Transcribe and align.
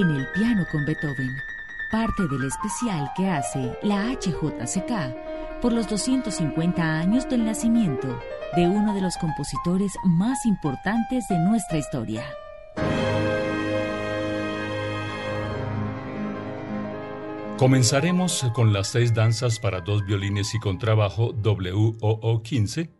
en 0.00 0.10
el 0.10 0.26
piano 0.28 0.66
con 0.70 0.84
Beethoven, 0.84 1.34
parte 1.90 2.28
del 2.28 2.44
especial 2.44 3.10
que 3.16 3.30
hace 3.30 3.78
la 3.82 4.12
HJCK 4.12 5.60
por 5.62 5.72
los 5.72 5.88
250 5.88 6.82
años 6.82 7.26
del 7.28 7.46
nacimiento 7.46 8.20
de 8.54 8.68
uno 8.68 8.94
de 8.94 9.00
los 9.00 9.16
compositores 9.16 9.94
más 10.04 10.44
importantes 10.44 11.24
de 11.28 11.38
nuestra 11.38 11.78
historia. 11.78 12.24
Comenzaremos 17.58 18.44
con 18.52 18.74
las 18.74 18.88
seis 18.88 19.14
danzas 19.14 19.58
para 19.58 19.80
dos 19.80 20.04
violines 20.04 20.54
y 20.54 20.58
contrabajo 20.58 21.32
WOO 21.32 22.42
15, 22.42 22.90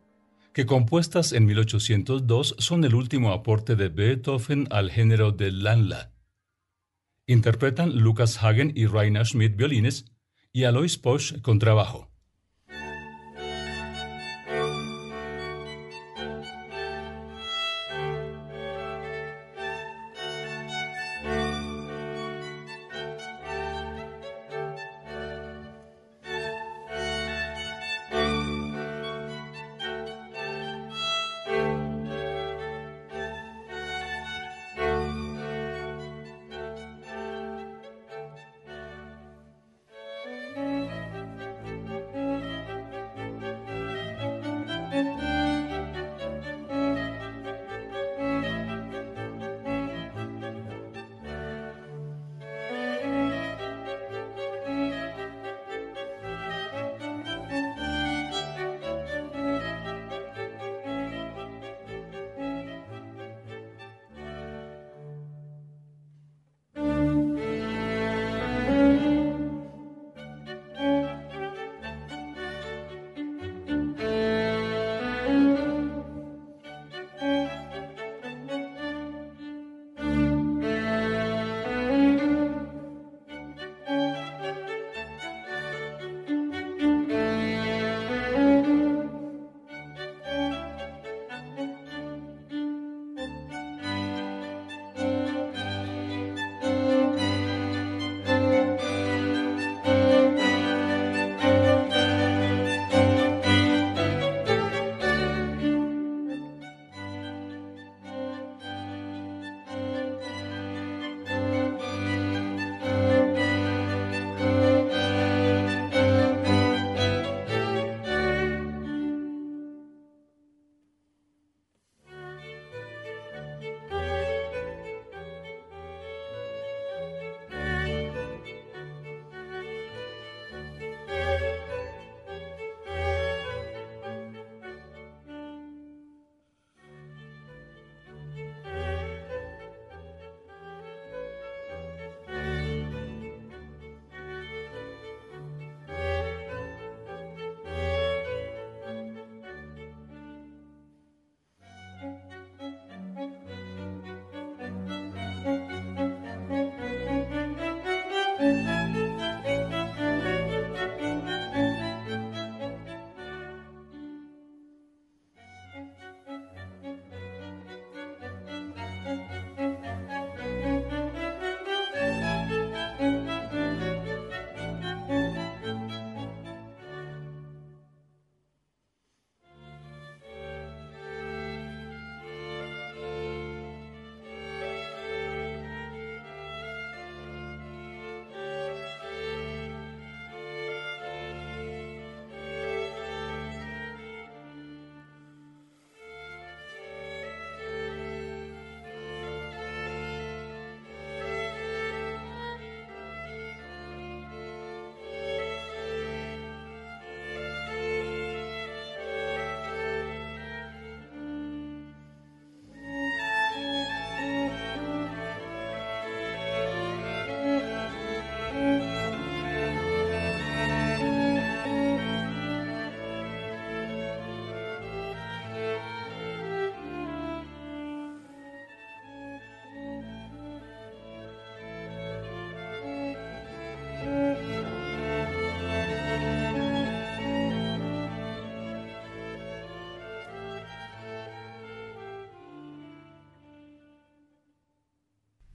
que 0.54 0.64
compuestas 0.64 1.34
en 1.34 1.44
1802 1.44 2.57
son 2.58 2.85
el 2.85 2.94
último 2.94 3.32
aporte 3.32 3.76
de 3.76 3.90
Beethoven 3.90 4.67
al 4.71 4.90
género 4.90 5.32
de 5.32 5.53
Lanla. 5.53 6.15
Interpretan 7.29 7.90
Lucas 7.98 8.40
Hagen 8.40 8.71
y 8.76 8.86
Rainer 8.86 9.26
Schmidt 9.26 9.57
violines 9.57 10.04
y 10.53 10.62
Alois 10.62 10.96
Posch 10.96 11.43
contrabajo. 11.43 12.08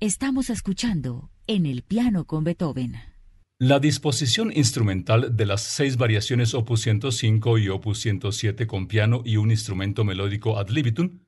Estamos 0.00 0.50
escuchando 0.50 1.30
en 1.46 1.64
el 1.64 1.80
piano 1.80 2.26
con 2.26 2.44
Beethoven. 2.44 2.96
La 3.58 3.80
disposición 3.80 4.52
instrumental 4.54 5.34
de 5.38 5.46
las 5.46 5.62
seis 5.62 5.96
variaciones 5.96 6.52
opus 6.52 6.82
105 6.82 7.56
y 7.56 7.70
opus 7.70 8.00
107 8.00 8.66
con 8.66 8.88
piano 8.88 9.22
y 9.24 9.38
un 9.38 9.50
instrumento 9.50 10.04
melódico 10.04 10.58
ad 10.58 10.68
libitum 10.68 11.20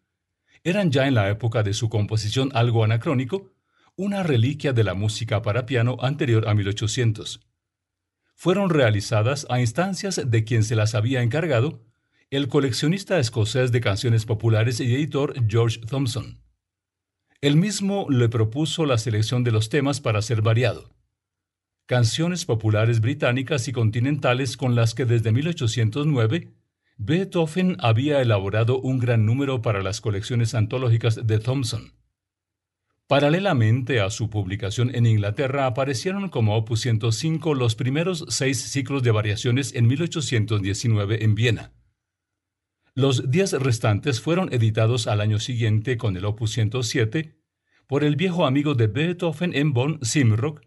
eran 0.64 0.92
ya 0.92 1.06
en 1.06 1.14
la 1.14 1.30
época 1.30 1.62
de 1.62 1.72
su 1.72 1.88
composición 1.88 2.50
algo 2.52 2.84
anacrónico, 2.84 3.54
una 3.96 4.22
reliquia 4.22 4.74
de 4.74 4.84
la 4.84 4.92
música 4.92 5.40
para 5.40 5.64
piano 5.64 5.96
anterior 6.02 6.46
a 6.46 6.52
1800. 6.52 7.40
Fueron 8.34 8.68
realizadas 8.68 9.46
a 9.48 9.60
instancias 9.60 10.20
de 10.30 10.44
quien 10.44 10.62
se 10.62 10.76
las 10.76 10.94
había 10.94 11.22
encargado, 11.22 11.86
el 12.28 12.48
coleccionista 12.48 13.18
escocés 13.18 13.72
de 13.72 13.80
canciones 13.80 14.26
populares 14.26 14.78
y 14.80 14.94
editor 14.94 15.32
George 15.48 15.80
Thompson. 15.88 16.47
Él 17.40 17.56
mismo 17.56 18.06
le 18.10 18.28
propuso 18.28 18.84
la 18.84 18.98
selección 18.98 19.44
de 19.44 19.52
los 19.52 19.68
temas 19.68 20.00
para 20.00 20.22
ser 20.22 20.42
variado. 20.42 20.90
Canciones 21.86 22.44
populares 22.44 23.00
británicas 23.00 23.68
y 23.68 23.72
continentales 23.72 24.56
con 24.56 24.74
las 24.74 24.94
que 24.94 25.04
desde 25.04 25.30
1809 25.30 26.52
Beethoven 26.96 27.76
había 27.78 28.20
elaborado 28.20 28.80
un 28.80 28.98
gran 28.98 29.24
número 29.24 29.62
para 29.62 29.84
las 29.84 30.00
colecciones 30.00 30.54
antológicas 30.54 31.28
de 31.28 31.38
Thompson. 31.38 31.92
Paralelamente 33.06 34.00
a 34.00 34.10
su 34.10 34.28
publicación 34.28 34.92
en 34.92 35.06
Inglaterra 35.06 35.66
aparecieron 35.66 36.28
como 36.30 36.56
opus 36.56 36.80
105 36.80 37.54
los 37.54 37.76
primeros 37.76 38.26
seis 38.28 38.60
ciclos 38.60 39.04
de 39.04 39.12
variaciones 39.12 39.74
en 39.74 39.86
1819 39.86 41.24
en 41.24 41.34
Viena. 41.36 41.72
Los 42.98 43.30
diez 43.30 43.52
restantes 43.52 44.20
fueron 44.20 44.52
editados 44.52 45.06
al 45.06 45.20
año 45.20 45.38
siguiente 45.38 45.96
con 45.96 46.16
el 46.16 46.24
opus 46.24 46.50
107 46.54 47.38
por 47.86 48.02
el 48.02 48.16
viejo 48.16 48.44
amigo 48.44 48.74
de 48.74 48.88
Beethoven 48.88 49.54
en 49.54 49.72
Bonn, 49.72 50.00
Simrock, 50.02 50.62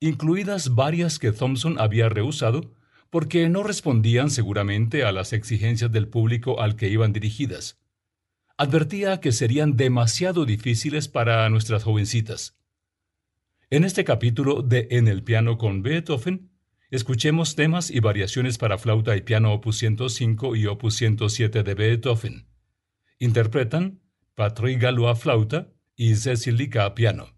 incluidas 0.00 0.74
varias 0.74 1.20
que 1.20 1.30
Thompson 1.30 1.78
había 1.78 2.08
rehusado 2.08 2.74
porque 3.10 3.48
no 3.48 3.62
respondían 3.62 4.30
seguramente 4.30 5.04
a 5.04 5.12
las 5.12 5.32
exigencias 5.32 5.92
del 5.92 6.08
público 6.08 6.60
al 6.60 6.74
que 6.74 6.88
iban 6.88 7.12
dirigidas. 7.12 7.78
Advertía 8.56 9.20
que 9.20 9.30
serían 9.30 9.76
demasiado 9.76 10.46
difíciles 10.46 11.06
para 11.06 11.48
nuestras 11.48 11.84
jovencitas. 11.84 12.58
En 13.70 13.84
este 13.84 14.02
capítulo 14.02 14.62
de 14.62 14.88
En 14.90 15.06
el 15.06 15.22
piano 15.22 15.58
con 15.58 15.82
Beethoven, 15.82 16.47
escuchemos 16.90 17.54
temas 17.54 17.90
y 17.90 18.00
variaciones 18.00 18.58
para 18.58 18.78
flauta 18.78 19.16
y 19.16 19.22
piano 19.22 19.52
opus 19.52 19.78
105 19.78 20.56
y 20.56 20.66
opus 20.66 20.94
107 20.96 21.62
de 21.62 21.74
Beethoven. 21.74 22.46
Interpretan 23.18 24.00
Patrick 24.34 24.80
Galois 24.80 25.18
flauta 25.18 25.72
y 25.96 26.14
Cecil 26.16 26.56
Lica 26.56 26.94
piano. 26.94 27.37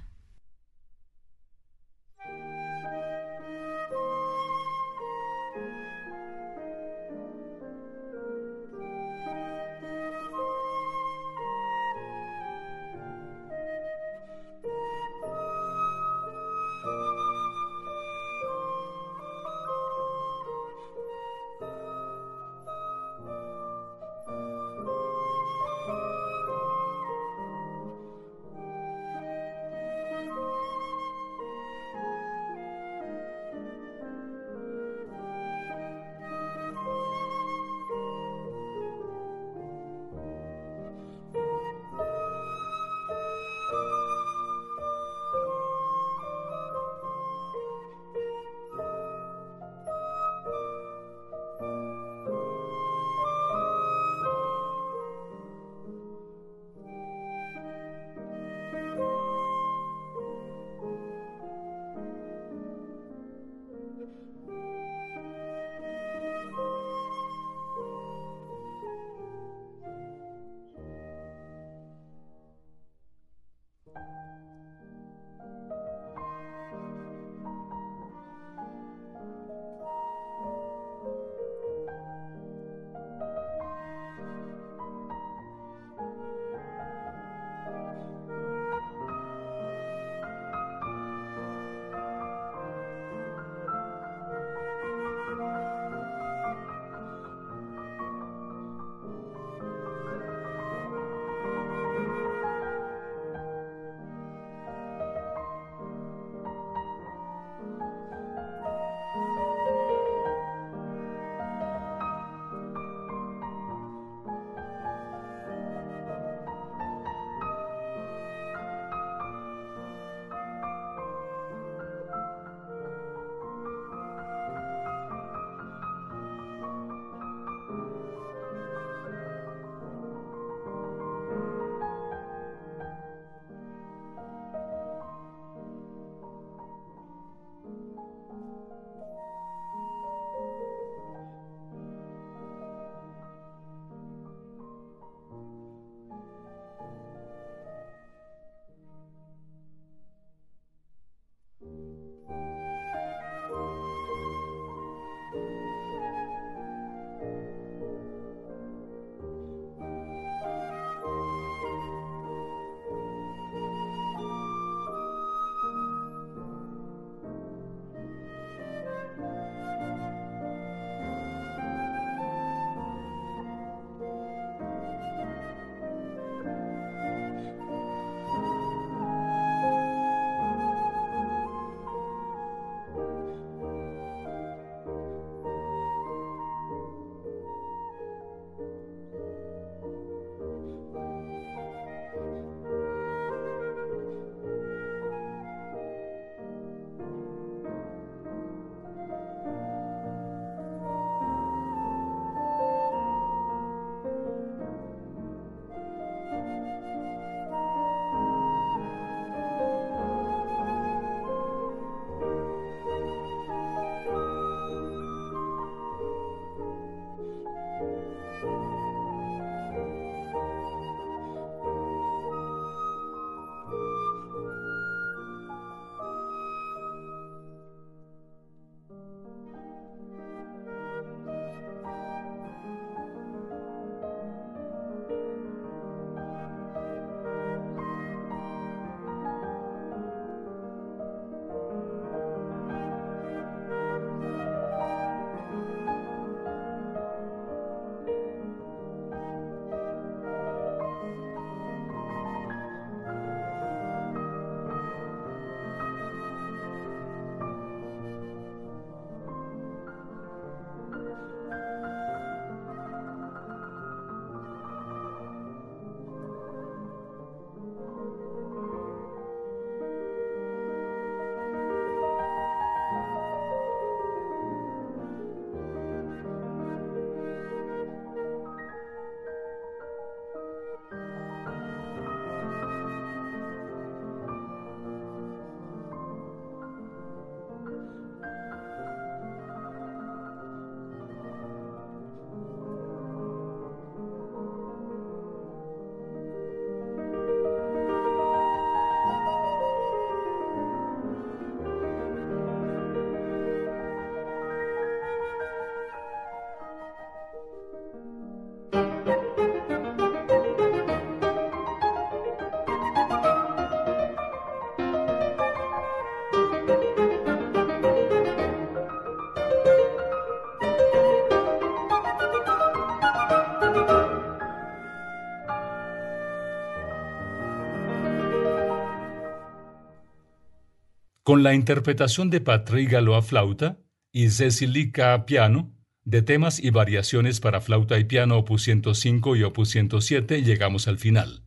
Con 331.31 331.43
la 331.43 331.53
interpretación 331.53 332.29
de 332.29 332.41
Patrick 332.41 332.91
Galois 332.91 333.25
flauta 333.25 333.77
y 334.11 334.31
Cecily 334.31 334.91
K. 334.91 335.25
piano, 335.25 335.71
de 336.03 336.21
temas 336.21 336.59
y 336.59 336.71
variaciones 336.71 337.39
para 337.39 337.61
flauta 337.61 337.97
y 337.97 338.03
piano 338.03 338.37
opus 338.37 338.63
105 338.63 339.37
y 339.37 339.43
opus 339.43 339.69
107 339.69 340.43
llegamos 340.43 340.89
al 340.89 340.97
final. 340.97 341.45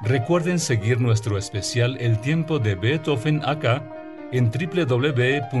Recuerden 0.00 0.58
seguir 0.58 0.98
nuestro 0.98 1.36
especial 1.36 1.98
El 2.00 2.22
tiempo 2.22 2.58
de 2.58 2.74
Beethoven 2.74 3.42
acá 3.44 3.86
en 4.32 4.50
www.hjck.com. 4.50 5.58